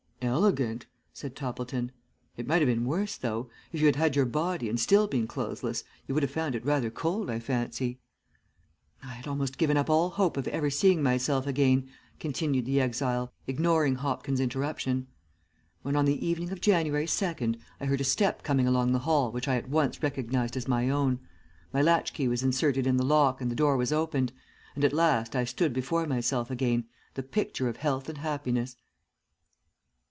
"Elegant!" 0.23 0.85
said 1.11 1.35
Toppleton. 1.35 1.91
"It 2.37 2.45
might 2.45 2.61
have 2.61 2.67
been 2.69 2.85
worse 2.85 3.17
though. 3.17 3.49
If 3.73 3.79
you 3.79 3.87
had 3.87 3.95
had 3.95 4.15
your 4.15 4.27
body 4.27 4.69
and 4.69 4.79
still 4.79 5.07
been 5.07 5.27
clothesless 5.27 5.83
you 6.05 6.13
would 6.13 6.21
have 6.21 6.31
found 6.31 6.53
it 6.53 6.63
rather 6.63 6.91
cold, 6.91 7.27
I 7.31 7.39
fancy." 7.39 7.99
"I 9.01 9.13
had 9.13 9.27
almost 9.27 9.57
given 9.57 9.77
up 9.77 9.89
all 9.89 10.11
hope 10.11 10.37
of 10.37 10.47
ever 10.49 10.69
seeing 10.69 11.01
myself 11.01 11.47
again," 11.47 11.89
continued 12.19 12.65
the 12.67 12.79
exile, 12.79 13.33
ignoring 13.47 13.95
Hopkins' 13.95 14.39
interruption, 14.39 15.07
"when 15.81 15.95
on 15.95 16.05
the 16.05 16.23
evening 16.23 16.51
of 16.51 16.61
January 16.61 17.07
second 17.07 17.57
I 17.79 17.85
heard 17.85 18.01
a 18.01 18.03
step 18.03 18.43
coming 18.43 18.67
along 18.67 18.91
the 18.91 18.99
hall 18.99 19.31
which 19.31 19.47
I 19.47 19.55
at 19.55 19.69
once 19.69 20.03
recognized 20.03 20.55
as 20.55 20.67
my 20.67 20.87
own, 20.87 21.19
my 21.73 21.81
latch 21.81 22.13
key 22.13 22.27
was 22.27 22.43
inserted 22.43 22.85
in 22.85 22.97
the 22.97 23.05
lock 23.05 23.41
and 23.41 23.49
the 23.49 23.55
door 23.55 23.75
was 23.75 23.91
opened, 23.91 24.33
and 24.75 24.83
at 24.85 24.93
last 24.93 25.35
I 25.35 25.45
stood 25.45 25.73
before 25.73 26.05
myself 26.05 26.51
again, 26.51 26.85
the 27.15 27.23
picture 27.23 27.67
of 27.67 27.77
health 27.77 28.07
and 28.07 28.19
happiness. 28.19 28.75